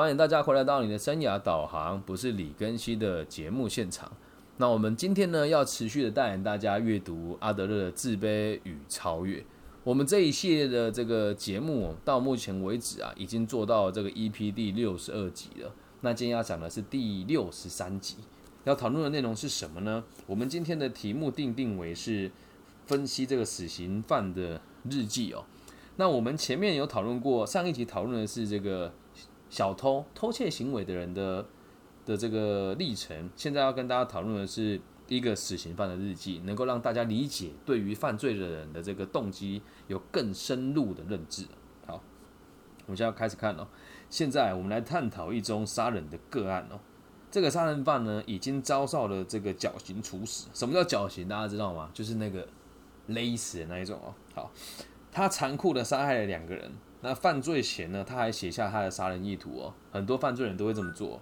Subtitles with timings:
[0.00, 4.10] 欢迎大家回来到你的生涯导航，不是李根熙的节目现场。
[4.56, 9.40] 那我们今天呢，要持续的带领大家阅读阿德勒的《自卑与超越》。
[9.84, 15.70] 我们这一系列的这个节目到目前为止啊，已经做到这个 EP 第六十二集了。
[16.00, 18.16] 那今天要讲的是第六十三集，
[18.64, 20.02] 要讨论的内容是什么呢？
[20.26, 22.30] 我们今天的题目定定为是
[22.86, 25.44] 分析这个死刑犯的日记哦。
[25.96, 28.90] 那我们前面有讨论过，上一集讨论的是这个
[29.50, 31.44] 小偷偷窃行为的人的
[32.06, 41.44] 的这个历程，现在要跟大家讨论的是一个死刑犯的日记，能够让大家理解对于犯罪的人的这个动机有更深入的认知。
[41.86, 42.00] 好，
[42.86, 43.66] 我们现在开始看哦。
[44.08, 46.78] 现在我们来探讨一宗杀人的个案哦。
[47.30, 50.48] 这个杀人犯呢，已经遭受了这个绞刑处死。
[50.52, 51.28] 什么叫绞刑？
[51.28, 51.90] 大家知道吗？
[51.94, 52.46] 就是那个
[53.06, 54.14] 勒死的那一种哦。
[54.34, 54.50] 好，
[55.12, 56.72] 他残酷的杀害了两个人。
[57.02, 59.74] 那犯罪前呢，他还写下他的杀人意图哦。
[59.90, 61.20] 很多犯罪人都会这么做。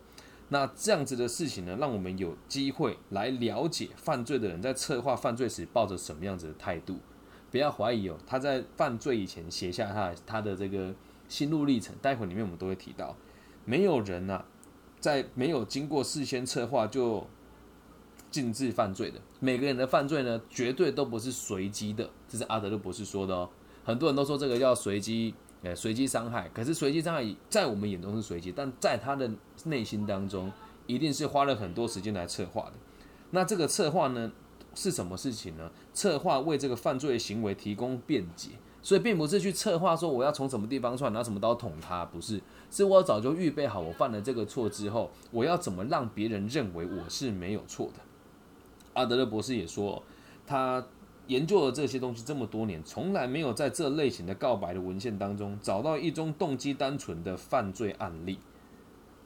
[0.49, 6.99] 那这样子的事情呢，让我们有机会来了解犯罪的人在策划犯罪时抱着什么样子的态度。
[7.51, 10.95] 不要怀疑哦，他在犯罪以前写下他他的这个。
[11.29, 13.15] 心路历程，待会里面我们都会提到，
[13.67, 14.43] 没有人呐，
[14.99, 17.27] 在没有经过事先策划就
[18.31, 19.21] 禁止犯罪的。
[19.39, 23.51] 每个人的犯罪呢，绝对都不是随机的，这是阿德勒博士说的哦。
[23.89, 26.47] 很多人都说这个叫随机，呃，随机伤害。
[26.53, 29.31] 可是随机伤害在我们眼中是随机，但在他的
[29.65, 30.53] 内心当中，
[30.87, 32.73] 一定是花了很多时间来策划的。
[33.31, 34.31] 那这个策划呢，
[34.75, 35.71] 是什么事情呢？
[35.95, 38.51] 策划为这个犯罪行为提供便捷。
[38.83, 42.39] 所以并不是去策划说我要从什么地方出来拿什么刀捅他，不是，
[42.71, 47.95] 是我早就预备好，我犯了这个错之后，我要怎么让别人认为我是没有错的。
[48.93, 50.03] 阿德勒博士也说，
[50.47, 50.87] 他
[51.29, 58.39] 研究了这些东西这么多年，从来没有在这类型的告白的文献当中找到一宗动机单纯的犯罪案例，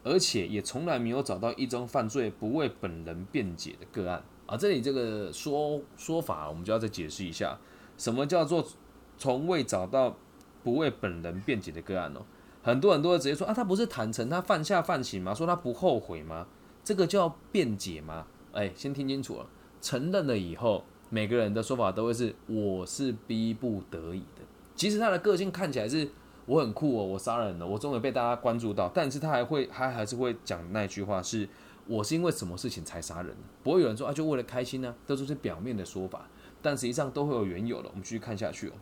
[0.05, 4.23] 而且也从来没有找到一宗犯罪不为本人辩解的个案。
[4.47, 7.59] 啊，这里这个说说法，我们就要再解释一下，
[7.97, 8.63] 什么叫做？
[9.19, 10.17] 从未找到
[10.65, 12.23] 不为本人辩解的个案哦，
[12.61, 15.33] 很多人都会直接说啊，他不是坦诚他犯下犯行吗？
[15.33, 16.45] 说他不后悔吗？
[16.83, 18.27] 这个叫辩解吗？
[18.53, 19.47] 哎，先听清楚了，
[19.81, 24.41] 承认了以后，每个人的说法都会是我是逼不得已的。
[24.75, 26.09] 其实他的个性看起来是
[26.47, 31.47] 我很酷哦，我杀人了，我终于被大家关注到，但是他还会他还是会讲那句话，是
[31.87, 33.37] 我是因为什么事情才杀人？
[33.63, 34.95] 不会有人说啊，就为了开心呢？
[35.07, 36.27] 这都是表面的说法，
[36.63, 37.91] 但实际上都会有缘由的。
[37.91, 38.73] 我们继续看下去哦。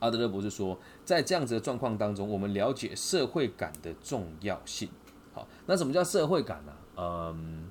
[0.00, 4.90] 阿德勒博士说，在这样子的状况当中，我们了解社会感的重要性。
[5.32, 6.72] 好，那什么叫社会感呢？
[6.96, 7.67] 嗯，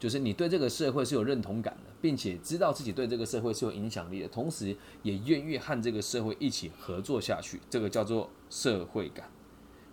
[0.00, 9.30] 就是你对这个社会是有认同感的，并且知道自己对这个社会是有影响力的，同时也愿意和这个社会一起合作下去，这个叫做社会感。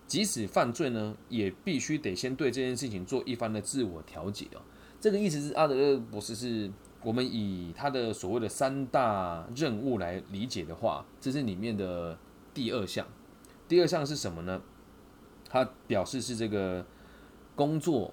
[0.08, 4.60] 即使犯罪呢，也必须得先对这件事情做一番的自我调节哦。
[5.00, 6.68] 这个意思是阿德勒博士是。
[7.04, 12.18] 我们以他的所谓的三大任务来理解的话，这是里面的
[12.52, 13.06] 第二项。
[13.68, 14.60] 第二项是什么呢？
[15.48, 16.84] 他表示是这个
[17.54, 18.12] 工作，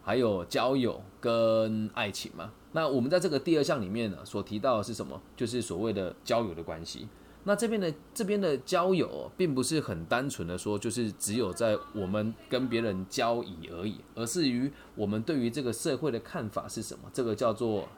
[0.00, 2.52] 还有交友跟爱情嘛。
[2.72, 5.20] 那我们在这个第二项里面呢，所提到的是什么？
[5.36, 7.08] 就是所谓的交友的关系。
[7.44, 17.10] 那这边的这边的交友，并不是很单纯的说，就是只有在我们跟别人交易而已，而是于我们对于这个社会的看法是什么？
[17.12, 17.88] 这个叫做。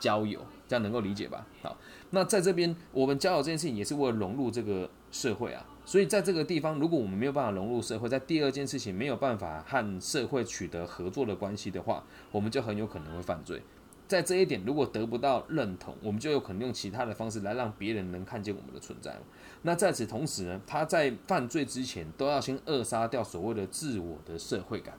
[0.00, 1.46] 交友，这样能够理解吧？
[1.62, 1.76] 好，
[2.10, 5.64] 那在这边，我们交友这件事情也是为了融入这个社会啊。
[5.84, 13.62] 所以在这个地方，如果我们没有办法融入社会，在第二件事情没有办法和社会取得合作的关系的话，我们就很有可能会犯罪。
[14.06, 19.16] 在这一点，如果得不到认同，我们就有可能用其他的方式来让别人能看见我们的存在。
[19.62, 24.98] 那在此同时呢，他在犯罪之前都要先扼杀掉所谓的自我的社会感。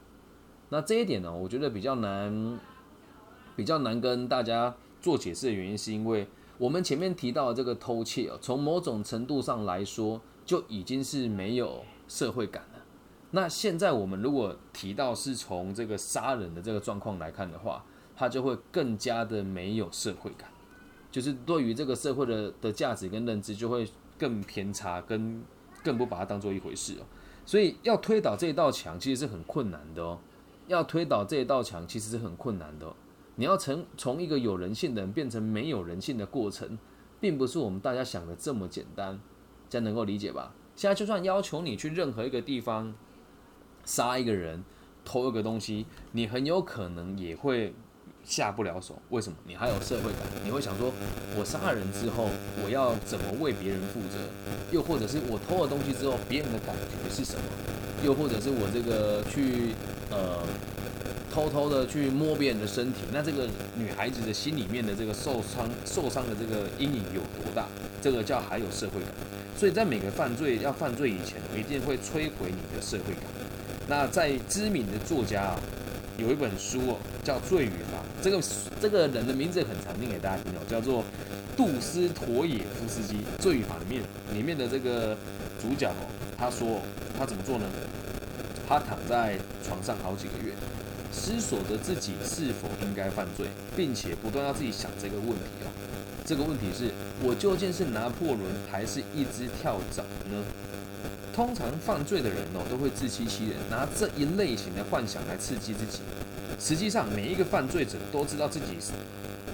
[0.68, 2.58] 那这一点呢，我觉得比较难，
[3.56, 4.74] 比较难跟大家。
[5.00, 12.84] 做解释的原因是因为我们前面提到的这个偷窃哦，从某种程度上来说就已经是没有社会感了。
[13.30, 17.84] 那现在我们如果提到是从这个杀人的这个状况来看的话，
[18.16, 20.48] 它就会更加的没有社会感，
[21.10, 25.42] 就是对于这个社会的的价值跟认知就会更偏差，跟
[25.82, 27.02] 更不把它当做一回事哦。
[27.44, 30.18] 所以要推倒这一道墙其实是很困难的哦，
[30.68, 32.94] 要推倒这一道墙其实是很困难的。
[33.36, 36.78] 你要从从一个有人性的人变成没有人性的过程，
[37.20, 39.18] 并不是我们大家想的这么简单，
[39.68, 40.52] 这样能够理解吧？
[40.76, 42.92] 现在就算要求你去任何一个地方
[43.84, 44.64] 杀一个人、
[45.04, 47.72] 偷一个东西，你很有可能也会
[48.24, 49.00] 下不了手。
[49.10, 49.38] 为什么？
[49.46, 50.92] 你还有社会感，你会想说：
[51.36, 52.28] 我杀了人之后，
[52.64, 54.18] 我要怎么为别人负责？
[54.72, 57.42] 又或者是我偷了东西之后，别人的感觉是什么？
[58.02, 59.74] 又或者是我这个去
[60.10, 60.42] 呃
[61.32, 63.46] 偷偷的去摸别人的身体，那这个
[63.76, 67.66] 女孩子的心里面的这个受伤受伤的这个阴影有多大？
[68.02, 69.10] 这个叫还有社会感。
[69.56, 73.24] 所以在每个犯罪要犯罪以前，一定会摧毁你的社会感。
[73.88, 75.60] 那在知名的作家啊，
[76.18, 77.98] 有一本书哦，叫《罪与罚》。
[78.22, 78.42] 这个
[78.80, 81.04] 这个人的名字很常念给大家听哦，叫做
[81.56, 83.16] 杜斯妥也夫斯基。
[83.42, 84.02] 《罪与罚》里面
[84.32, 85.16] 里面的这个
[85.60, 86.80] 主角哦，他说
[87.18, 87.66] 他怎么做呢？
[88.66, 90.54] 他躺在床上好几个月，
[91.12, 93.46] 思索着自己是否应该犯罪，
[93.76, 95.68] 并且不断要自己想这个问题哦。
[96.24, 96.90] 这个问题是：
[97.22, 98.40] 我究竟是拿破仑
[98.72, 100.42] 还是一只跳蚤呢？
[101.34, 106.00] 通常犯罪的人哦，都会自欺欺人，拿这一类型的幻想来刺激自己。
[106.58, 108.78] 实际上，每一个犯罪者都知道自己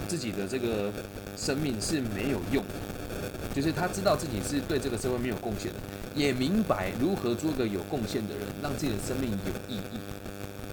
[0.07, 0.93] 自己的这个
[1.37, 5.79] 生命是没有用的，就是他知道自己是对这个社会没有贡献的，
[6.15, 9.99] 也明白如何做个有贡献的人，让自己的生命有意义。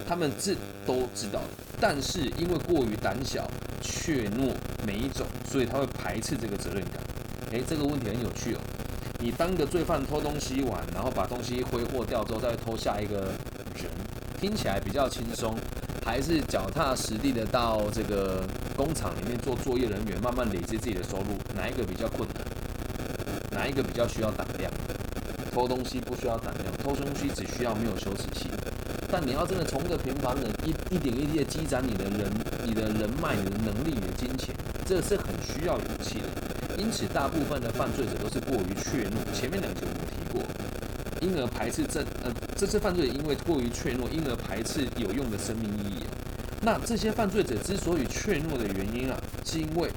[0.06, 0.54] 他们这
[0.86, 1.40] 都知道，
[1.80, 3.50] 但是因为过于胆小、
[3.80, 4.52] 怯懦、
[4.88, 7.02] 每一种，所以他会排斥这个责任感。
[7.52, 8.60] 诶，这个问题很有趣哦。
[9.20, 13.28] 你当个罪犯偷东西玩，然后把东西挥霍掉之后，再偷下一个
[13.76, 13.92] 人，
[14.40, 15.54] 听起来比较轻松，
[16.06, 22.42] 还是脚踏实地的到这个工厂里面做作业人员，慢慢累积自己的收入，哪一个比较困难？
[23.50, 24.72] 哪一个比较需要胆量？
[25.52, 28.50] 偷东西不需要胆量，偷东西只需要没有羞耻心。
[29.10, 32.30] 但你要真的从一个平凡人一一点一滴的积攒你的人、
[32.62, 34.54] 你的人脉、你的能力、你的金钱，
[34.88, 36.78] 这是很需要勇气的。
[36.78, 39.20] 因此，大部分的犯罪者都是过于怯懦。
[39.38, 40.40] 前面两节我们提过，
[41.20, 46.04] 因而排斥这呃这次犯罪，因为过于怯懦，因而排斥有用的生命意义。
[46.62, 49.90] 那这些犯罪者之所以怯懦的原因啊，是因为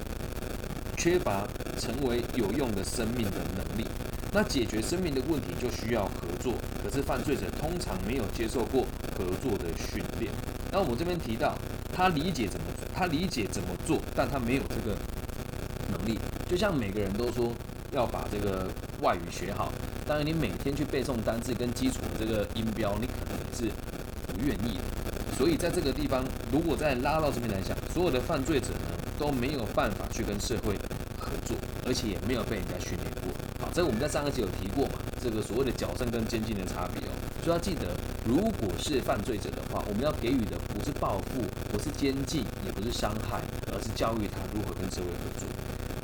[0.98, 1.48] 缺乏
[1.80, 3.88] 成为有用的生命的能力。
[4.30, 8.86] 那解决生命的问题就需要合作，可是犯罪者通常没有接受过
[9.16, 10.30] 合作的训练。
[10.70, 11.56] 那我们这边提到，
[11.94, 12.58] 他理解怎
[13.02, 14.96] 他理解怎么做，但他没有这个
[15.90, 16.20] 能力。
[16.48, 17.52] 就像每个人都说
[17.90, 18.68] 要把这个
[19.00, 19.72] 外语学好，
[20.06, 23.72] 当然你每天去背诵单字跟基础的这个音标，你可能是
[24.28, 25.36] 不愿意的。
[25.36, 30.74] 所以在这个地方，如果再拉到这边来讲，所有的犯罪者呢都没有办法去跟社会
[31.18, 33.34] 合作，而且也没有被人家训练过。
[33.58, 37.12] 好，这我们在上个集有提过嘛，这个所谓的矫正跟监禁的差别哦。
[37.42, 37.82] 所以要记得，
[38.24, 43.42] 如果是犯罪者的话，我们要给予的不是报复，不是监禁，也不是伤害，
[43.72, 45.48] 而是教育他如何跟社会合作。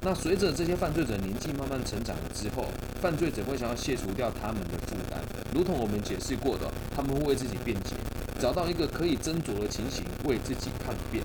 [0.02, 2.66] 那随着这些犯罪者年纪慢慢成长了之后，
[3.00, 5.20] 犯罪者会想要卸除掉他们的负担，
[5.54, 7.94] 如同我们解释过的，他们会为自己辩解，
[8.40, 11.22] 找到一个可以斟酌的情形为自己抗辩。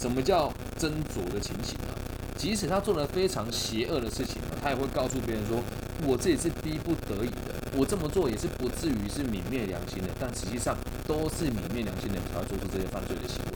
[0.00, 1.94] 什么叫斟酌的情形呢？
[2.36, 5.62] 即使他做了非常邪恶的事情他也会告诉别人说
[6.04, 10.76] ：“我这也是逼不得已的，我这么做也是不至于是泯灭良心的。”但实际上
[11.06, 13.52] 都是泯灭良心的才会做出这些犯罪的行为。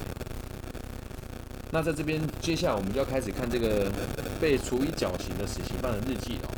[1.71, 3.91] 那在这边，接下来我们就要开始看这个
[4.41, 6.49] 被处以绞刑的死刑犯的日记了。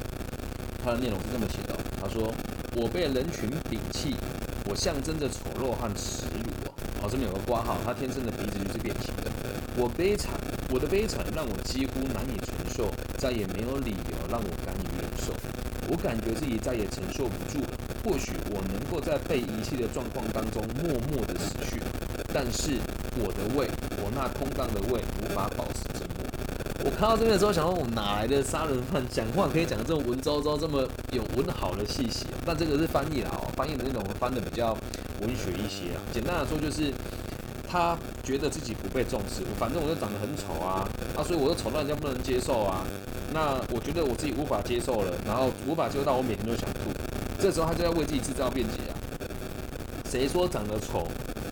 [0.84, 2.32] 他的内容是这么写的：他说，
[2.76, 4.14] 我被人群摒弃，
[4.66, 6.72] 我象征着丑陋和耻辱哦。
[7.00, 9.32] 好，这边有个挂号，他天生的鼻子就是变形的。
[9.76, 10.34] 我悲惨，
[10.70, 15.32] 我的悲惨让我几乎难以承受，再也没有理由让我甘于忍受。
[15.88, 17.64] 我感觉自己再也承受不住。
[18.04, 21.82] 或许我能够在被遗弃的状况当中默默的死去，
[22.32, 22.78] 但是
[23.18, 23.68] 我的胃。
[24.00, 26.24] 我那空荡的胃无法保持沉默。
[26.84, 32.24] 我看到这边的时候，想说我哪来的杀人犯讲话可以讲的这种文绉绉、这么有文好的细细？
[32.46, 34.72] 但这个是翻译啦，哦，翻译的那种翻的比较
[35.20, 36.00] 文学一些啊。
[36.12, 36.94] 简单来说，就是
[37.68, 42.86] 他觉得自己不被重视，反正我就长得很丑啊，啊，所以我就丑到人家不能接受啊。
[43.32, 46.90] 那我觉得我自己无法接受了，然后无法接受到我每天都想吐。
[47.38, 48.94] 这时候他就要为自己制造辩解啊。
[50.10, 51.06] 谁说长得丑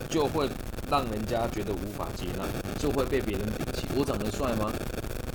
[0.09, 0.49] 就会？
[0.89, 2.45] 让人家觉得无法接纳，
[2.79, 3.89] 就会被别人摒弃。
[3.97, 4.71] 我长得帅吗？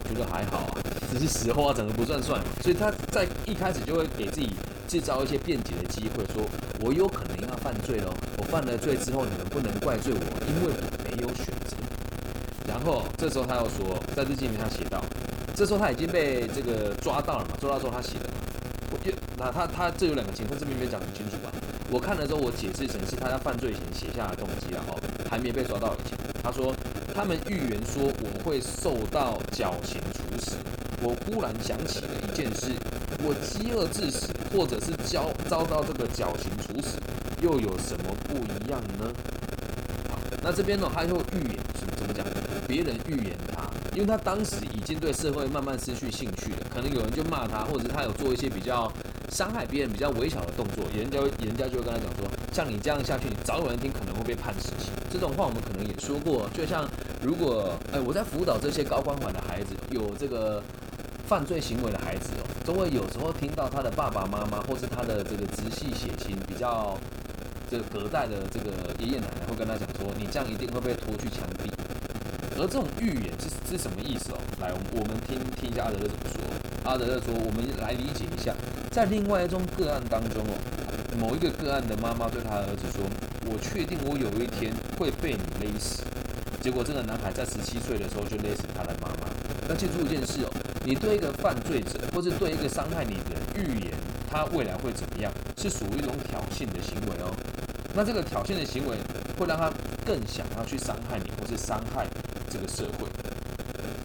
[0.07, 0.79] 觉得还好啊，
[1.11, 2.45] 只是实话，长得不算帅嘛。
[2.63, 4.51] 所以他在一开始就会给自己
[4.87, 6.41] 制造一些辩解的机会，说
[6.79, 8.13] 我有可能要犯罪喽。
[8.37, 11.75] 我犯了罪之后，你们不能怪罪我，因为我没有选择。
[12.65, 15.00] 然后这时候他又说，在日记里面他写到，
[15.55, 17.55] 这时候他已经被这个抓到了嘛？
[17.59, 18.29] 抓到之后他写的，
[18.91, 21.51] 我就那他他这有两个情况，这边没讲很清楚吧？
[21.91, 24.95] 我看了之后，我解释成是他在犯罪前写下的动机了哈，
[25.29, 26.17] 还没被抓到以前。
[26.41, 26.73] 他说
[27.13, 30.55] 他们预言说我会受到绞刑处死，
[31.01, 32.71] 我忽然想起了一件事：
[33.21, 36.97] 我饥饿致死，或者是遭遭到这个绞刑处死，
[37.41, 39.11] 又有什么不一样呢？
[40.09, 42.25] 好，那这边呢，他就预言怎么怎么讲？
[42.67, 43.60] 别人预言他，
[43.93, 48.91] 因为他当时已经对社会慢慢失去兴趣了，可能有人就骂他，或者是他有做一些比较。
[49.31, 54.91] 伤害别人比较微小的动作，人家人家就会跟他讲说，像你这样下去，你早有人听可能会被判死刑。
[55.09, 56.85] 这种话我们可能也说过，就像
[57.21, 60.61] 如果哎我在辅导这些高关怀的孩子，有这个
[61.25, 66.99] 犯罪行为的孩子哦，都会有时候听到他的爸爸妈妈或是他的这个直系血亲比较
[67.69, 71.71] 这个隔代的这个爷爷奶奶会跟他讲说，你这样一定会被拖去枪毙。
[72.61, 74.37] 而这种预言是是什么意思哦？
[74.61, 76.37] 来，我们听听一下阿德勒怎么说。
[76.85, 78.53] 阿德勒说，我们来理解一下，
[78.91, 80.53] 在另外一种个案当中哦，
[81.17, 83.01] 某一个个案的妈妈对他儿子说
[83.49, 86.03] ：“我确定我有一天会被你勒死。”
[86.61, 89.25] 结果这个男孩在十七岁的时候就勒死他的妈妈。
[89.67, 90.49] 要记住一件事哦，
[90.85, 93.89] 你对一个犯罪者，或是对一个伤害你的预言
[94.29, 97.33] 他未来会怎么样，是属于一种挑衅的行为哦。
[97.95, 98.95] 那这个挑衅的行为
[99.35, 99.73] 会让他
[100.05, 102.05] 更想要去伤害你，或是伤害。
[102.51, 103.07] 这个社会，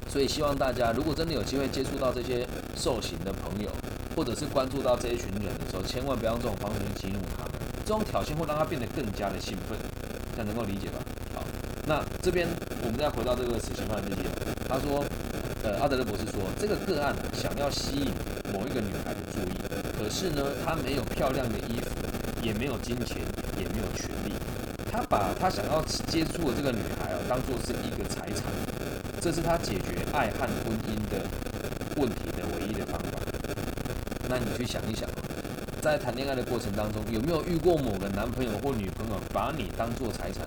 [0.09, 3.69] 所以希望大家如果真的有机会接触到这些受刑的朋友，
[4.15, 7.53] 或者是关注到这一群人的时候，千万不要用这种方式去激怒他们。
[7.85, 9.77] 这种挑衅会让他变得更加的兴奋，
[10.33, 10.99] 这样能够理解吧？
[11.35, 11.43] 好，
[11.87, 12.47] 那这边
[12.83, 14.31] 我们再回到这个死刑犯的例子，
[14.69, 15.05] 他说，
[15.63, 18.11] 呃，阿德勒博士说，这个个案想要吸引
[18.53, 19.59] 某一个女孩的注意，
[19.99, 21.91] 可是呢，他没有漂亮的衣服，
[22.43, 23.19] 也没有金钱，
[23.59, 24.33] 也没有权利。
[24.91, 26.79] 他把他想要接触的这个女，
[27.29, 28.45] 当做是一个财产，
[29.21, 31.27] 这是他解决爱和婚姻的
[31.97, 33.19] 问题的唯一的方法。
[34.29, 35.09] 那你去想一想，
[35.81, 40.47] 在谈恋爱的过程当中，有没有遇过某个男朋友或女朋友把你当做财产，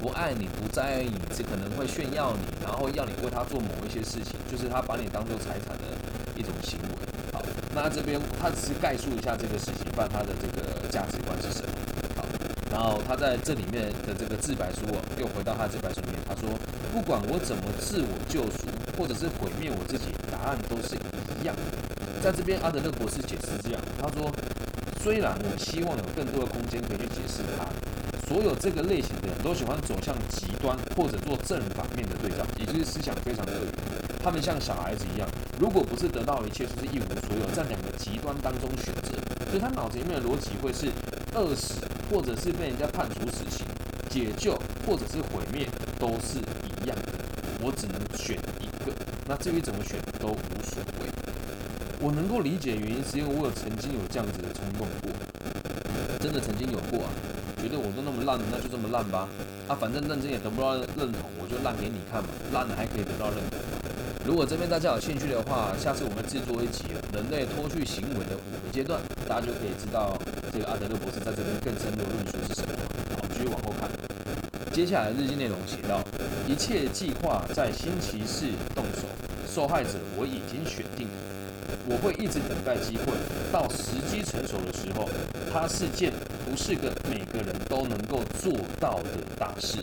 [0.00, 5.84] 不爱你，不在意你，只可能会炫耀你，然后要你为他做某一些事情，就是他把你当做财产的
[6.36, 6.88] 一种行为。
[7.32, 7.42] 好，
[7.74, 11.85] 那这边他只是概述一下这个死刑犯他的这个价值观是什么。
[12.70, 16.50] 然后他在这里面的这个自白书啊，又回到他自白书里面，他说
[16.92, 18.68] ：“不管我怎么自我救赎，
[18.98, 20.96] 或者是毁灭我自己，答案都是
[21.40, 21.54] 一样。”
[22.22, 24.30] 在这边，阿德勒博士解释这样，他说
[25.00, 27.70] ：“虽然我希望有更多的空间可以去解释它，
[28.26, 33.70] 所有这个类型的人都喜欢走向极端或者做正反面的对照，也就是思想非常恶劣。
[34.18, 35.28] 他们像小孩子一样，
[35.60, 39.14] 如果不是得到一切，就是一无所有，在两个极端当中选择。
[39.46, 40.90] 所以他脑子里面的逻辑会是
[41.32, 43.66] 饿死。”或者是被人家判处死刑，
[44.08, 44.54] 解救
[44.86, 45.66] 或者是毁灭
[45.98, 47.12] 都是一样的，
[47.60, 48.92] 我只能选一个。
[49.26, 51.10] 那至于怎么选都无所谓。
[51.98, 55.10] 我能够理解原因，是因为我有曾经有这样子的冲动过，
[56.20, 57.10] 真的曾经有过啊。
[57.56, 59.26] 觉得我都那么烂，那就这么烂吧。
[59.66, 62.28] 啊，反正认真也得不到认同，我就烂给你看嘛。
[62.52, 63.58] 烂了还可以得到认同。
[64.24, 70.15] 如果这边大家有兴趣的话，下次我们制作一集人类脱去行为的五个阶段，大家就可以知道。
[70.56, 72.72] 这个阿德勒博士在这边更深入的论述是什么？
[73.14, 73.90] 好，继续往后看。
[74.72, 76.02] 接下来日记内容写到：
[76.48, 79.04] 一切计划在星期四动手，
[79.46, 81.08] 受害者我已经选定，
[81.84, 83.12] 我会一直等待机会，
[83.52, 85.06] 到时机成熟的时候，
[85.52, 86.10] 它是件
[86.48, 89.76] 不是个每个人都能够做到的大事。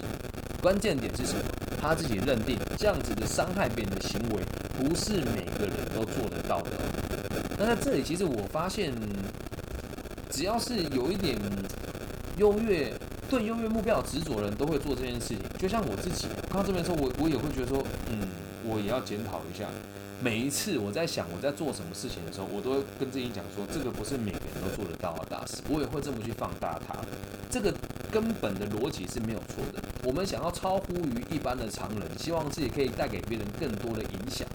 [0.60, 1.44] 关键点是什么？
[1.80, 4.42] 他自己认定这样子的伤害别人的行为，
[4.75, 6.72] 不是每个人都做得到的。
[7.60, 8.92] 那在这里，其实我发现。
[10.34, 11.38] 只要是有一点
[12.38, 12.92] 优越
[13.30, 15.38] 对优越目标执着的人，都会做这件事情。
[15.60, 18.28] 就像我自己，看到这边时候，我我也会觉得说，嗯，
[18.66, 19.68] 我也要检讨一下。
[20.20, 25.62] 每一次我在想我在做什么事情的时候，我都会跟自己讲说，这个不是每个人都做得到的大事。
[25.70, 26.98] 我也会这么去放大它。
[27.52, 27.72] 这个
[28.12, 29.80] 根本的逻辑是没有错的。
[30.04, 34.48] 我们想要超乎于一般的常人，希望自己可以带给别人更多的影响，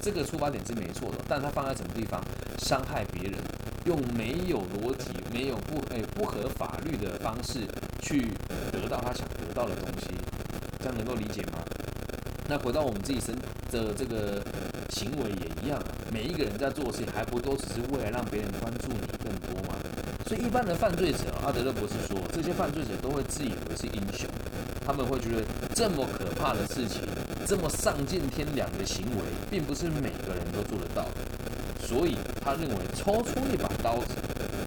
[0.00, 1.18] 这个出发点是没错的。
[1.28, 2.20] 但它放在什么地方，
[2.58, 3.38] 伤害别人。
[3.84, 7.60] 用没有逻辑、没有不诶不合法律的方式
[8.00, 8.28] 去
[8.70, 10.08] 得到他想得到的东西，
[10.78, 11.58] 这样能够理解吗？
[12.48, 13.34] 那回到我们自己身
[13.70, 14.42] 的这个
[14.90, 19.78] 行为也一样啊，每一个人在做事情，还不都只是为了让别人关注你更多吗？
[20.26, 24.28] 所以一般的犯罪者，阿德勒博士说，这些犯罪者都会自以为是英雄，
[24.84, 25.42] 他们会觉得
[25.74, 27.02] 这么可怕的事情，
[27.46, 31.86] 这么丧尽天良的行为，并不是每个人都做得到的。
[31.86, 34.16] 所以他认为抽出一把刀子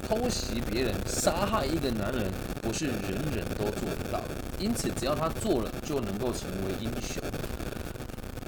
[0.08, 4.30] 偷袭别人、杀害一个男人，不是人人都做得到的。
[4.60, 7.22] 因此，只要他做了，就能够成为英雄。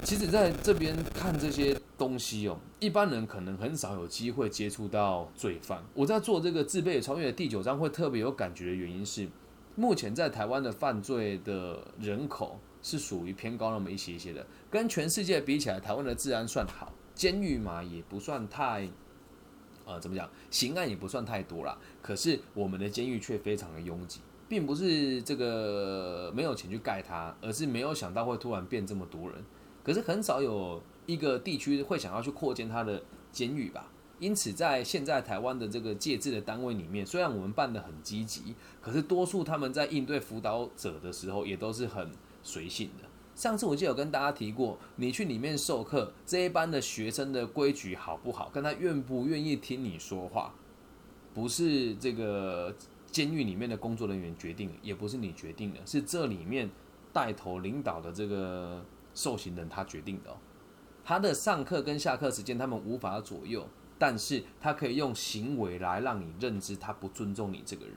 [0.03, 5.84] 其实，在这边看这些东西哦，一般人可能很少有机会接触到罪犯。
[5.93, 9.27] 我在做这个自卑超越第九章会特别有感觉的原因是，
[9.75, 16.93] 目前在台湾的犯罪的人口是属于偏高那么一些些的，跟全世界比起来，台湾的治安算好。
[17.13, 18.88] 监狱嘛，也不算太，
[19.88, 20.29] 呃，怎么讲？
[20.51, 21.77] 刑案也不算太多啦。
[22.01, 29.44] 可是我们的监狱却非常的拥挤，并不是这个没有钱去盖它，而是没有想到会突然变这么多人。
[29.84, 33.01] 可是很少有一个地区会想要去扩建它的
[33.32, 33.89] 监狱吧？
[34.20, 42.12] 因此，在现在台湾的这个戒治的单位里面，虽然我们办得很积极，可是多数他们在应对辅导者的时候，也都是很
[42.44, 43.07] 随性的。
[43.38, 50.51] 上次我就有跟大家提过，你去里面授课，这一班的学生的规矩好不好，跟他愿不愿意听你说话，
[51.36, 52.75] 不是这个
[53.06, 56.67] 监狱里面的工作人员决定，也不是你决定的，是这里面
[57.13, 60.38] 带头领导的这个受刑人他决定的哦。
[61.06, 67.96] 他的上课跟下课时间他们无法左右，但是他可以用行为来让你认知他不尊重你这个人，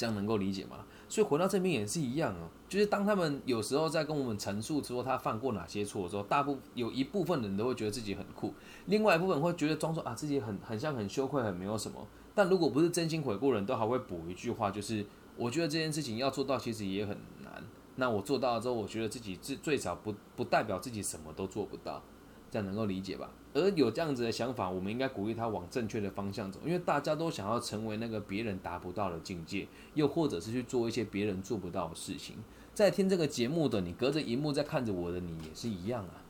[0.00, 0.78] 这样能够理解吗？
[1.10, 8.54] 所以回到这边也是一样哦，就是当他们有时候在跟我们陈述说他犯过哪些错的时候，大部有一部分人都会觉得自己很酷，
[8.86, 12.06] 另外一部分会觉得装作啊自己很很像很羞愧很没有什么。
[12.34, 15.04] 但如果不是真心悔过人都还会补一句话，就是
[15.36, 17.62] 我觉得这件事情要做到其实也很难。
[17.96, 22.02] 那我做到了之后，我觉得自己最最少不不代表自己什么都做不到。
[22.50, 23.30] 这样能够理解吧？
[23.52, 32.36] 而有这样子的想法，我们应该鼓励他往正确的方向走，因为大家都想要成为那个别人达不到的境界，又或者是去做一些别人做不到的事情。
[32.72, 36.22] 在听这个节目的你，隔着荧幕在看着我的你，也是一样啊。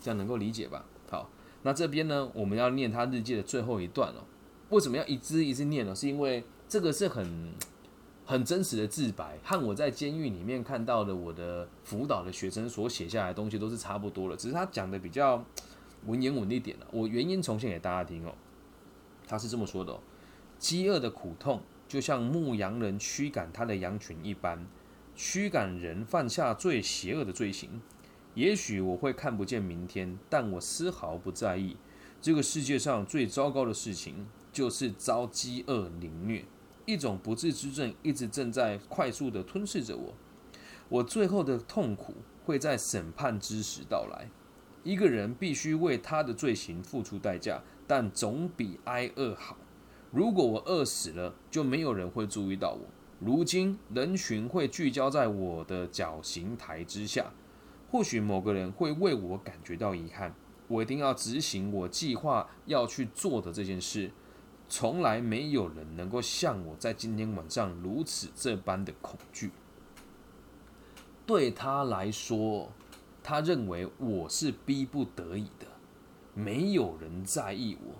[0.00, 0.84] 这样能够理解吧？
[1.10, 1.28] 好，
[1.62, 4.22] 那这边呢，我们要念他日记的最后一段哦。
[4.68, 5.92] 为什么要一字一字念呢？
[5.92, 7.52] 是因为这个是很
[8.24, 15.44] 很真实的自白，和我在监狱里面看到的我的辅导的学生所写下来的东西都是差不多的，只是他讲的比较。
[16.06, 18.34] 文言文一点了，我原因重现给大家听哦。
[19.26, 20.00] 他是这么说的：哦：
[20.58, 24.66] 饥饿的苦痛就像牧羊人驱赶他的羊群一般，
[25.14, 27.80] 驱赶人犯下最邪恶的罪行。
[28.34, 31.76] 也许我会看不见明天，但我丝毫不在意。
[32.20, 36.44] 这个世界上最糟糕的事情就是遭饥饿凌虐，
[36.86, 40.14] 一种不治之症一直正在快速的吞噬着我。
[40.88, 42.14] 我最后的痛苦
[42.44, 44.28] 会在审判之时到来。
[44.82, 49.56] 一个人必须为他的罪行付出代价，但总比挨饿好。
[50.10, 52.86] 如果我饿死了，就没有人会注意到我。
[53.18, 57.30] 如今人群会聚焦在我的绞刑台之下，
[57.90, 60.34] 或许某个人会为我感觉到遗憾。
[60.66, 64.10] 我一定要执行我计划要去做的这件事。
[64.68, 69.50] 从来没有人能够像我在今天晚上如此这般的恐惧。
[71.26, 72.72] 对他来说。
[73.22, 75.66] 他认为我是逼不得已的，
[76.34, 77.94] 没有人在意我，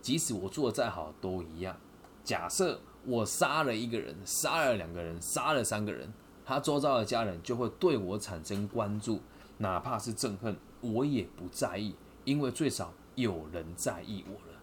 [0.00, 1.76] 即使我做的再好都一样。
[2.22, 6.12] 假设我杀了一个人，杀了两个人，杀了三个人，
[6.44, 9.20] 他周遭的家人就会对我产生关注，
[9.58, 14.60] 哪怕是憎恨，我也不在意，因为最少有人在意我了。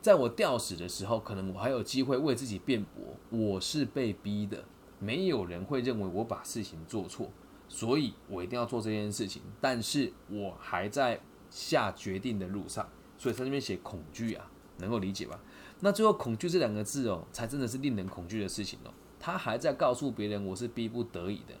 [0.00, 4.64] 在我吊死的时候，可能我还有机会为自己辩驳，我是被逼的，
[4.98, 7.30] 没有人会认为我把事情做错。
[7.76, 15.38] 所以我一定要做这件事情，但是我还在下决定的路上，所以在这边写恐惧啊，能够理解吧？
[15.80, 18.90] 那最后恐惧这两个字哦，才真的是令人恐惧的事情哦。
[19.20, 21.52] 他还在告诉别人我是逼不得已的，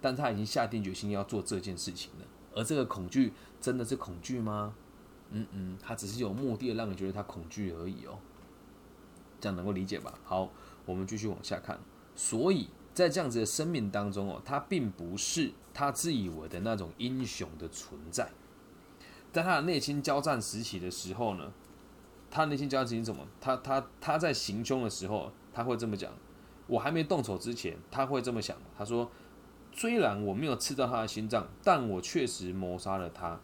[0.00, 2.26] 但他已经下定决心要做这件事情了。
[2.54, 4.74] 而这个恐惧真的是恐惧吗？
[5.32, 8.18] 嗯嗯，他只是有目的的让你觉得他恐惧而已哦。
[9.38, 10.18] 这样能够理解吧？
[10.24, 10.50] 好，
[10.86, 11.78] 我们继续往下看。
[12.16, 12.68] 所以。
[12.98, 18.28] 在这样子的生命当中哦，他并不是他自以为的那种英雄的存在。
[19.32, 21.52] 在他的内心交战时期的时候呢，
[22.28, 23.24] 他内心交战时期怎么？
[23.40, 26.12] 他他他在行凶的时候，他会这么讲：
[26.66, 28.56] 我还没动手之前，他会这么想。
[28.76, 29.08] 他说：
[29.72, 33.38] 虽然我没有刺到他的心脏，但我确实谋杀了他。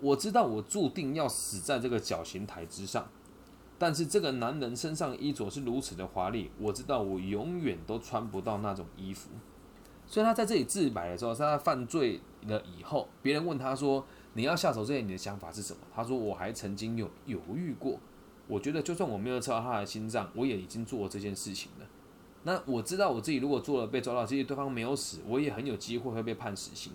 [0.00, 3.08] 我知道我注定要死在这个绞刑台之上。
[3.78, 9.28] 但是这个男人身上衣着是如此的华丽，我知道我永远都穿不到那种衣服。
[10.06, 17.98] 所以他在这里自白的时候，在他犯罪了以后，别人问他说：“你要下手之前，你的想法是什么？”他说：“我还曾经有犹豫过，
[18.46, 21.86] 我觉得就算我没有刺到他的心脏，我也已经做了这件事情了。
[22.44, 26.92] 那我知道我自己如果做了被抓到，即使对方没有死，我也很有机会会被判死刑。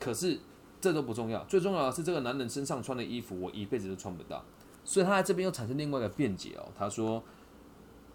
[0.00, 0.40] 可是
[0.80, 4.42] 这都不重要，最重要的是这个男人身上穿的衣服，我一辈子都穿不到。”
[4.84, 7.22] 所以他在这边又产生另外一个辩解哦，他说：“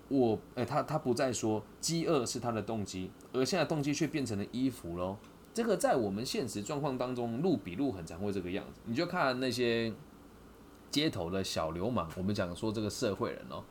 [0.10, 5.18] 我，哎，他他不再说饥饿是他的动机，而现在动机却变成了衣服喽。
[5.54, 8.82] 这个在我们现实状况当中，路比路很常会这个样子。
[8.86, 9.94] 你就看那些
[10.92, 13.64] 街头的小流氓，我们讲说这个社会人哦，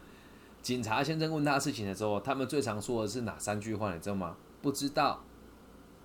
[0.63, 3.93] 警察先生问他事情的时候，他们最常说的是哪三句话？
[3.95, 4.37] 你知道吗？
[4.63, 5.23] 不知道，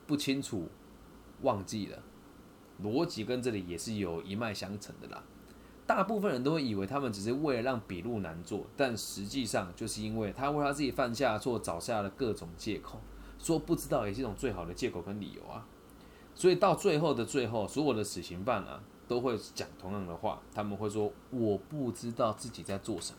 [0.06, 0.68] 不清楚，
[1.44, 2.04] 忘记了。
[2.84, 5.24] 逻辑跟这里也是有一脉相承的啦。”
[5.90, 13.02] 大部分人都会以为他们只是为了让笔录难做，但实际上就是因为他为他自己犯下错找下了各种借口，
[13.40, 15.66] 说不知道也是一种最好的借口跟理由啊。
[16.36, 23.18] 所以到最后的最后，所有的死刑犯啊，都会讲同样的话，他们会说我不知道自己在做什么。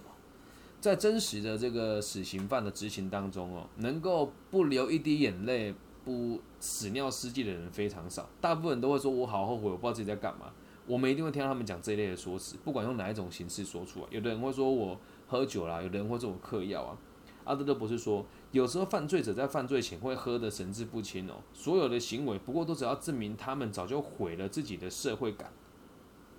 [0.81, 10.53] 在真实的这个死刑犯的执行当中哦，能够不流一滴眼泪、不屎尿失禁的人非常少，大部分人都会说我好后悔，我不知道自己在干嘛。
[10.91, 14.07] 我们一定会听到他们讲这一类的说辞，不管用哪一种形式说出来。
[14.11, 14.99] 有的人会说我
[15.29, 16.99] 喝酒啦，有的人会说我嗑药啊。
[17.45, 25.53] 阿德勒博士说，有时候犯罪者在犯罪前会喝得神志不清哦，所有的行为不过都只要证明他们早就毁了自己的社会感，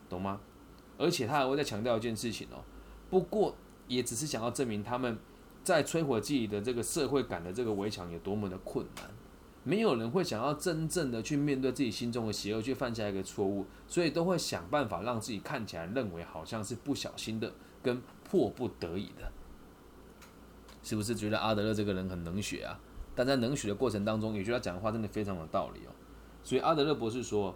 [0.10, 0.42] 懂吗？
[0.98, 2.60] 而且他还会再强调一件事情哦，
[3.10, 3.56] 不过
[3.88, 5.18] 也只是想要证明他们
[5.64, 9.06] 在摧毁自己的这个社会感的这个围墙有多么的困难。
[9.64, 19.32] 没有人会想要真正的去面对自己心中的邪恶，去犯下一个错误，所以都会想办法让自己看起来认为好像是不小心的，跟迫不得已的。
[20.82, 22.80] 是不是觉得阿德勒这个人很能学啊？
[23.14, 25.92] 但在能学的过程当中，也觉得他讲的话真的非常有道理哦。
[26.42, 27.56] 所以阿德勒博士说，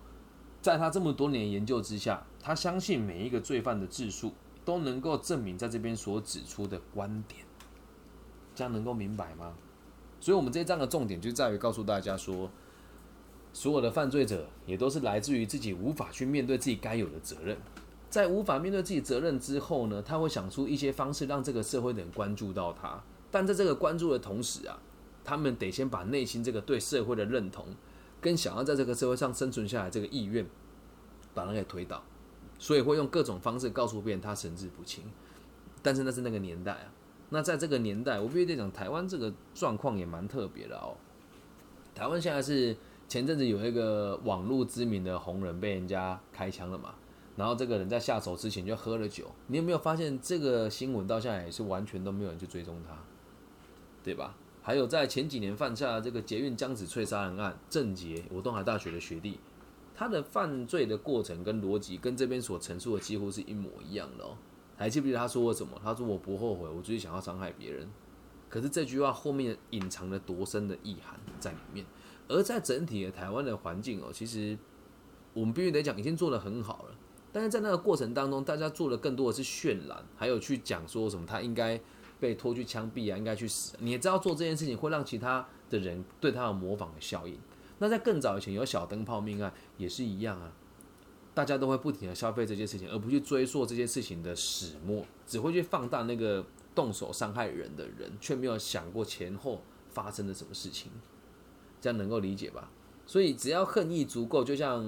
[0.62, 7.44] 在他这么多年研究之下，他相信每一个罪犯的自述都能够证明在这边所指出的观点，
[8.54, 9.56] 这样能够明白吗？
[10.26, 12.50] 所以，我们这一章的重点就在于告诉大家说，
[13.54, 17.56] 所有的犯罪者也都是来自于自己无法去面对自己该有的责任。
[18.10, 23.00] 在无法面对自己责任之后呢，他会想出一些方式让这个社会的人关注到他。
[23.30, 24.80] 但在这个关注的同时啊，
[25.24, 27.64] 他们得先把内心这个对社会的认同，
[28.20, 30.44] 跟想要在这个社会上生存下来这个意愿，
[31.36, 32.04] 把它给推倒。
[32.58, 35.04] 所以会用各种方式告诉别人他神志不清。
[35.84, 36.90] 但是那是那个年代啊。
[37.30, 40.96] 那在这个年代，我必须得讲，台湾这个状况也蛮特别的哦。
[41.94, 42.76] 台湾现在是
[43.08, 46.94] 前阵子有一个网络知名的红人被人家开枪了嘛，
[47.36, 49.32] 然后这个人在下手之前就喝了酒。
[49.48, 52.98] 你有没有发现这个新闻到现在也是完全都没有人去追踪他，
[54.04, 54.36] 对吧？
[54.62, 59.40] 还有在前几年犯下这个捷运江子翠杀人案，郑捷，我东海大学的学弟，
[59.96, 64.38] 他的犯罪的过程跟逻辑跟这边所陈述的几乎是一模一样的哦。
[64.78, 65.80] 还记不记得他说过什么？
[65.84, 67.88] 他说我不后悔，我只是想要伤害别人。
[68.50, 71.86] 可是这句话后面隐藏了多深的意涵在里面。
[72.28, 74.58] 而在整体的台湾的环境哦，其实
[75.34, 76.96] 我们必须得讲，已经做得很好了。
[77.32, 81.80] 但是在那个过程当中，大家做的更多的是渲染，还有去讲说什么他应该
[82.20, 83.76] 被拖去枪毙啊，应该去死。
[83.80, 87.38] 你也知道做这件事情会让其他的人对他有模仿的效应。
[87.78, 90.52] 那在更早以前有小灯泡命案也是一样啊。
[91.36, 96.44] 大家都会不停的消费这件事情，而不去追溯这件事情的始末，只会去放大那个
[96.74, 100.90] 动手伤害人的人，却没有想过前后发生了什么事情，
[101.82, 102.72] 这样能够理解吧？
[103.06, 104.82] 所以只要恨意足够，就像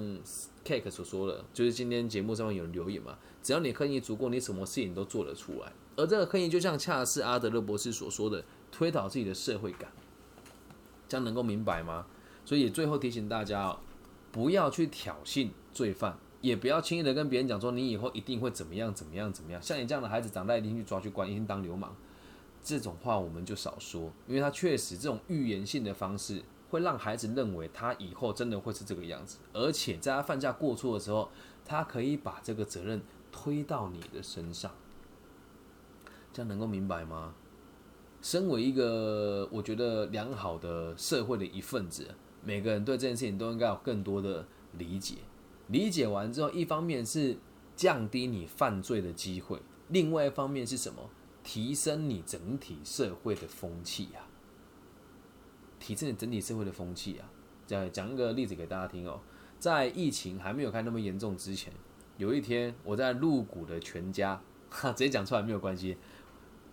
[0.64, 5.70] Cake 所说的，就是今天节目上面有人留言嘛，只要你恨意足够，你什么事情都做得出来。
[5.96, 9.92] 而这个恨意就像恰是阿德勒博士所说的，推倒自己的社会感，
[11.06, 12.06] 这样能够明白吗？
[12.46, 13.78] 所以最后提醒大家哦，
[14.32, 16.18] 不要去挑衅罪犯。
[16.40, 21.90] 也不要轻易的跟别人讲说你以后一定会怎么样怎么样怎么样，像你这样的孩子长大一定去抓去关，一定当流氓，
[22.62, 31.28] 这种话我们就少说，因为他确实这种预言性的方式会让孩子认为他以后真的会是这个样子，而且在他犯下过错的时候，
[31.64, 33.00] 他可以把这个责任
[33.32, 34.70] 推到你的身上，
[36.32, 37.34] 这样能够明白吗？
[38.20, 45.16] 身为一个我觉得良好的社会的一份子，每个人对这件事情都应该有更多的理解。
[45.68, 47.38] 理解完之后，一方面是
[47.76, 51.08] 降低你犯罪的机会，另外一方面是什么？
[51.44, 54.28] 提升你整体社会的风气啊！
[55.78, 57.30] 提升你整体社会的风气啊！
[57.66, 59.20] 讲讲一个例子给大家听哦，
[59.58, 61.72] 在疫情还没有开那么严重之前，
[62.18, 65.96] 有一天我在鹿谷的全家，哈，直接讲出来没有关系。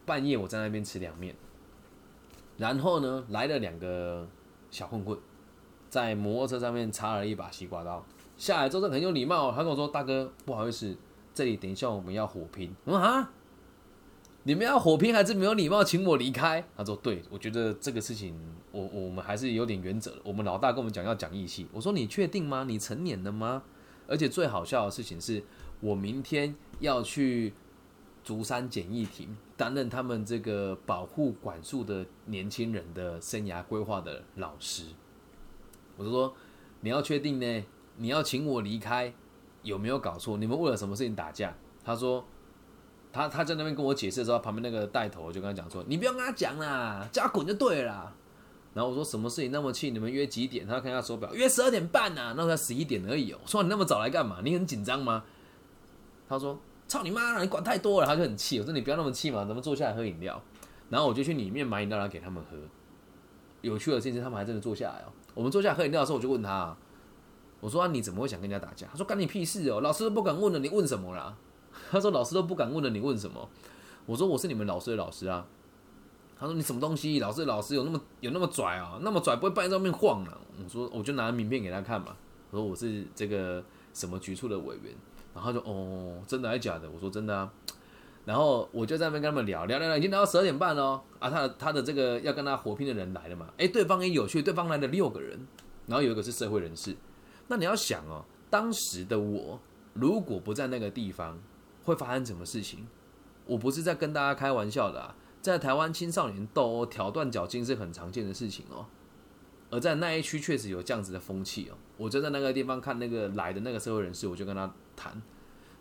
[0.05, 1.36] 半夜我在那边吃凉面，
[2.58, 4.27] 然后呢来了两个
[4.69, 5.17] 小混混，
[5.89, 8.05] 在摩托车上面插了一把西瓜刀。
[8.37, 10.95] 下来之后很有礼貌，他跟我说：“大哥，不好意思，
[11.33, 13.31] 这里等一下我们要火拼。”我说：“啊，
[14.43, 18.37] 你们要火拼还是没有礼貌，请我离开？”他说：“对，我觉得这个事情，
[18.71, 20.17] 我我们还是有点原则的。
[20.23, 22.65] 我们老大跟我们讲要讲义气。”我说：“你确定吗？
[22.67, 23.63] 你成年了吗？
[24.07, 25.41] 而且最好笑的事情是，
[25.79, 27.53] 我明天要去
[28.23, 34.83] 竹山简易庭担任他们这个保护管束的年轻人的生涯规划的老师。”
[35.95, 36.35] 我就说
[36.81, 37.63] ：“你要确定呢？”
[37.97, 39.13] 你要请我离开，
[39.63, 40.38] 有没有搞错？
[40.38, 41.53] 你们为了什么事情打架？
[41.84, 42.25] 他说，
[43.13, 48.13] 他他在那边跟我解释的时候，旁边那个带头就跟他讲说：“你不要跟他讲啦，叫他滚就对了。”
[48.73, 49.91] 然后我说：“什么事情那么气？
[49.91, 53.39] 你们约几点？”他看下手表，约十二点半呐，那才十一点而已哦。
[53.41, 54.39] 我说：“你那么早来干嘛？
[54.43, 55.23] 你很紧张吗？”
[56.27, 57.41] 他说：“操你妈！
[57.41, 58.60] 你管太多了。”他就很气。
[58.60, 60.41] 我说：“你不要那么气嘛，咱们坐下来喝饮料。”
[60.89, 62.58] 然后我就去里面买饮料来给他们喝。
[63.62, 65.13] 有趣的事情，他们还真的坐下来哦。
[65.34, 66.75] 我们坐下来喝饮料的时候，我就问他。
[67.65, 68.86] 我说啊，你怎么会想跟人家打架？
[68.91, 71.36] 他说干你屁事哦，老师都不敢问了，你问什么啦？
[71.89, 73.49] 他说老师都不敢问了，你问什么？
[74.06, 75.47] 我说我是你们老师的老师啊。
[76.39, 77.19] 他说你什么东西？
[77.19, 78.99] 老师的老师有那么有那么拽啊？
[79.01, 80.38] 那么拽不会半夜在外面晃啊？
[80.63, 82.15] 我说我就拿名片给他看嘛。
[82.51, 83.63] 我说我是这个
[83.95, 84.93] 什么局处的委员。
[85.34, 86.88] 然后就哦，真的还是假的？
[86.88, 87.51] 我说真的啊。
[88.25, 91.32] 然后我就在那边跟他们聊聊聊聊，已经聊到十二点半了啊。
[91.32, 93.47] 他他的这个要跟他火拼的人来了嘛？
[93.58, 95.47] 哎，对方也有趣，对方来了六个人，
[95.88, 96.95] 然后有一个是社会人士。
[97.47, 99.60] 那你要想哦，当时的我
[99.93, 101.39] 如果不在那个地方，
[101.84, 102.86] 会发生什么事情？
[103.45, 108.86] 我不是在跟大家开玩笑的啊，在台湾青少年斗殴、挑断脚筋是很常见的事情哦。
[109.69, 111.77] 而在那一区确实有这样子的风气哦。
[111.97, 115.21] 我就在那个地方看那个来的那个社会人士，我就跟他谈，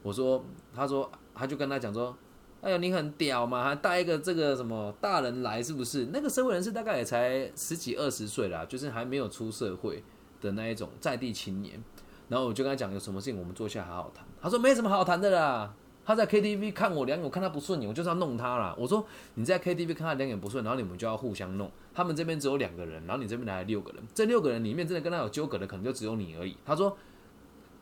[0.03, 2.17] 我说，他说，他就跟他讲说。
[2.61, 6.09] 哎呦，你很屌嘛，还带一个这个什么大人来，是不是？
[6.15, 10.03] 那个社会人士大概也才十几二十岁啦，就是还没有出社会
[10.45, 11.83] 的那一种在地青年。
[12.29, 14.25] 然后我就跟他讲，有什么事情我们坐下好好谈。
[14.41, 15.75] 他说没什么好谈的啦。
[16.05, 18.75] 他在 KTV 看我两眼，我看他不顺眼，我就是要弄他啦。
[18.79, 19.05] 我说
[19.35, 21.71] 你在 KTV 看他两眼不顺，然后你们就要互相弄。
[21.93, 26.57] 他们这边只有两个人，然后你这边来了六个人，这六个人里面真的跟他有纠葛的，可能就只有你而已。
[26.65, 26.97] 他说。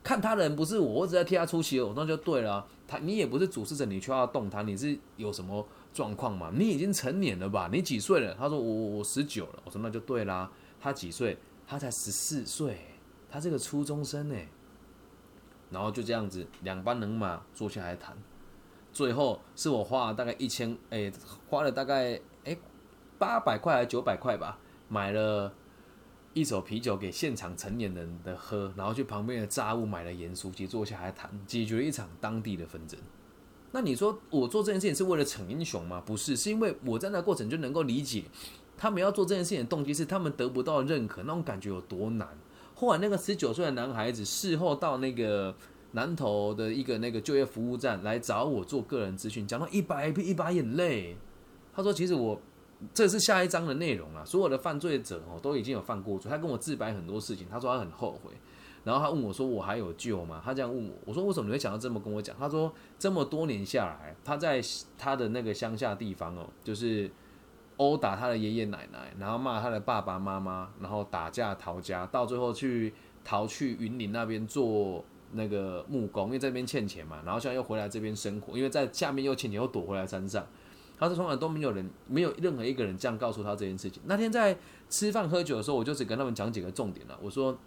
[0.04, 2.66] 看他人不是我，我只在替他出气哦，那就对了。
[2.88, 6.50] 他你也不是主事者，你却要动他，你是有什么状况吗？
[6.52, 7.70] 你已经成年了吧？
[7.72, 8.34] 你几岁了？
[8.34, 9.62] 他说我我十九了。
[9.64, 10.50] 我说那就对啦。
[10.80, 11.38] 他几岁？
[11.66, 12.78] 他才十四岁，
[13.30, 14.36] 他是个初中生呢。
[15.70, 18.16] 然后就这样子，两班人马坐下来谈，
[18.92, 21.12] 最后是我花了大概一千，哎，
[21.48, 22.56] 花了大概哎
[23.18, 25.52] 八百块还是九百块吧，买了。
[26.34, 32.98] 一手啤酒给现场成年人的喝，然后去旁边的炸物买了盐酥鸡，坐下来谈，解决了一场当地的纷争。
[33.70, 36.02] 那你说我做这件事情是为了逞英雄吗？
[36.06, 38.24] 不是，是因为我在那过程就能够理解
[38.76, 42.28] 他们要做这件事情的动机是他们得不到认可，那种感觉有多难。
[42.74, 45.54] 后来那个十九岁的男孩子事后到那个
[45.92, 51.16] 南投的一个那个就业服务站来找我做个人咨询，讲到一把一把眼泪，
[51.74, 52.40] 他说其实我。
[52.92, 54.24] 这是下一章的内容啊！
[54.24, 58.32] 所有的犯罪者哦都已经有犯过罪，他跟我自白很多事情，他说他很后悔，
[58.82, 60.42] 然后他问我说我还有救吗？
[60.44, 62.34] 他这样问我，我说为什么你会想到这么跟我讲？
[62.36, 64.60] 他说这么多年下来，他在
[64.98, 67.08] 他的那个乡下地方哦，就是
[67.76, 72.92] 殴打他的爷爷奶奶，然后骂他的爸爸妈妈，然后打架逃家，到最后去
[73.24, 80.46] 逃去云林那边做那个木工，因为这边欠钱嘛，然后现在又回来这边生活，因为在下面又欠钱，又躲回来山上。
[80.98, 84.00] 他是从来都没有人，没有任何一个人这样告诉他这件事情。
[84.06, 84.56] 那天在
[84.88, 87.18] 吃饭喝酒的时候，我就只跟他们讲几个重点了。
[87.20, 87.58] 我说，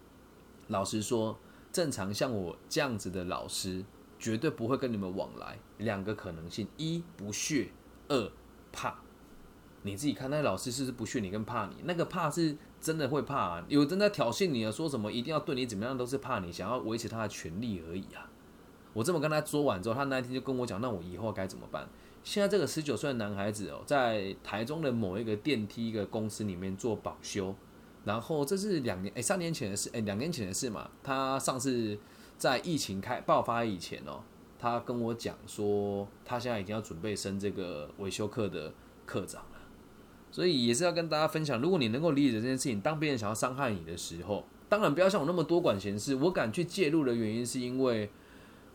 [0.68, 1.38] 老实说，
[1.70, 3.84] 正常像我这样子的老师，
[4.18, 5.58] 绝对不会跟你们往来。
[5.76, 7.68] 两个可能性：一不屑，
[8.08, 8.32] 二
[8.72, 9.00] 怕。
[9.86, 11.76] 你自己看，那老师是不是不屑你跟怕你？
[11.84, 18.28] 那个怕是真的会怕，有人在挑衅你啊，说什么一定要对你怎么样，都是怕你想要维持他的权利而已啊。
[18.92, 21.88] 我这么跟他说完之后，他那一天就跟我讲，那我以后该怎么办？
[22.24, 27.54] 现在这个十九岁的男孩子哦，在台中的某一个电梯一个公司里面做保修，
[28.04, 30.90] 然后这是两年哎三年前的事哎两年前的事嘛。
[31.02, 31.96] 他上次
[32.36, 34.20] 在疫情开爆发以前哦，
[34.58, 38.72] 他跟我讲说，他现在已经要准备升这个维修课的
[39.04, 39.44] 课长。
[40.36, 46.14] 所以也是要跟大家分享，如果你能够理解这件事情，当别人想要伤害你的时候，当然不要像我那么多管闲事。
[46.16, 48.10] 我敢去介入的原因，是因为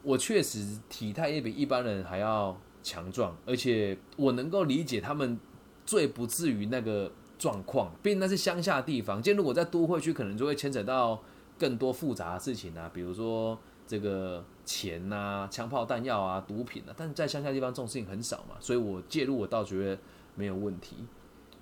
[0.02, 2.60] 我确实体态也比一般人还要。
[2.84, 5.40] 强壮，而且我能够理解他们
[5.86, 9.22] 最不至于那个状况，毕竟那是乡下地方。
[9.22, 11.22] 今天如果在都会区，可能就会牵扯到
[11.60, 16.94] 更多复杂的事情啊，比如说这个钱呐、枪炮弹药啊、毒品啊。
[16.98, 20.02] 但是在乡下地方这种事情很少嘛，所以我介入我倒觉得
[20.34, 20.96] 没有问题。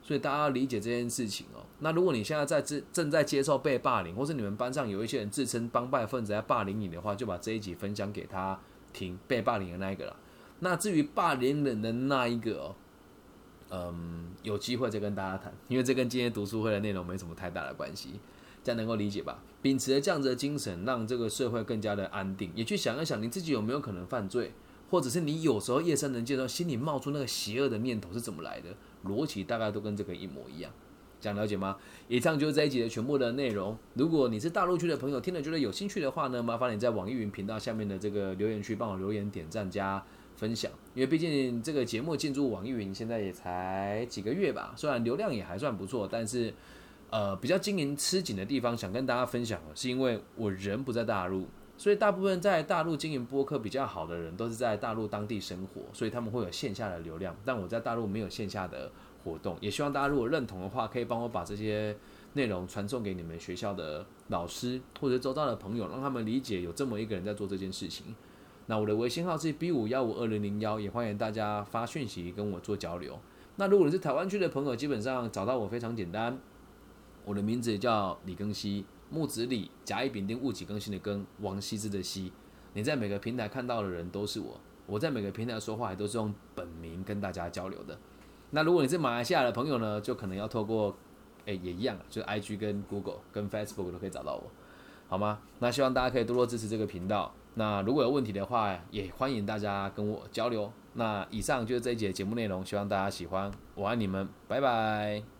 [0.10, 1.62] 所以大家要理解这件事情哦。
[1.82, 8.60] 那如果你现在在正正在接受被霸凌，或是你们班上有一些人自称帮派分子在霸凌你的话，就把这一集分享给他
[8.92, 10.16] 听，被霸凌的那一个了。
[10.62, 12.76] 那至于霸凌人的那一个哦，
[13.70, 18.20] 嗯，有机会再跟大家谈，因为这跟今天读书会的内容没什么太大的关系，
[18.64, 19.44] 这样能够理解吧？
[19.62, 24.54] 秉持着这样子的精神，让这个社会更加的安定，也去想一想你自己有没有可能犯罪，
[24.90, 28.76] 或者是你有时候夜深人静的时候，心里冒出那个邪恶的念头是怎么来的？
[29.06, 30.72] 逻辑大概都跟这个一模一样，
[31.20, 31.78] 想了解吗？
[32.08, 33.78] 以上就是这一集的全部的内容。
[33.94, 40.04] 如果你是大陆区的朋友，听了觉得有兴趣的话呢，麻烦你在网易云频道下面的这个留言区帮我留言、点赞、加。
[40.36, 46.54] 分享，因为毕竟这个节目进驻网易云现在也才几个月吧，虽然流量也还算不错，但是
[47.10, 51.46] 呃比较经营吃紧的地方，想跟大家分享的是因为我人不在大陆，
[51.80, 58.92] 所以大部分在大陆经营播客比较好的人都是在大陆当地生活，所以他们会有线下的流量，但我在大陆没有线下的
[59.24, 61.96] 活动，也希望大家如果认同的话，可以帮我把这些
[62.34, 68.14] 内容传送给你们学校的老师或者周遭的朋友，让他们理解有这么一个人在做这件事情。
[68.66, 73.18] 那我的微信号是 B 五幺五二零零幺，也欢迎大家发讯息跟我做交流。
[73.56, 76.38] 那如果你是台湾区的朋友，基本上找到我非常简单，
[77.24, 82.32] 我的名字叫李更希，木子李，甲乙丙丁戊己更新的更，王羲之的羲。
[82.74, 87.98] 你在每个平台看到的人都是我，我在每个平台说话也都是用本名跟大家交流的。
[88.52, 90.96] 那如果你是马来西亚的朋友呢，就可能要透过，
[91.46, 94.44] 哎，也一样，就是 IG 跟 Google 跟 Facebook 都可以找到我，
[95.08, 95.40] 好吗？
[95.60, 97.34] 那希望大家可以多多支持这个频道。
[97.56, 100.72] 那如果有问题的话，也欢迎大家跟我交流。
[100.94, 103.52] 那以上就是这一节节目内容，希望大家喜欢。
[103.76, 105.39] 我爱你们，拜拜。